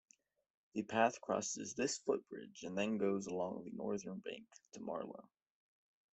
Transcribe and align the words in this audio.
The 0.73 0.81
path 0.81 1.21
crosses 1.21 1.75
this 1.75 1.99
footbridge 1.99 2.63
and 2.63 2.75
then 2.75 2.97
goes 2.97 3.27
along 3.27 3.65
the 3.65 3.77
northern 3.77 4.17
bank 4.17 4.47
to 4.73 4.79
Marlow. 4.79 5.29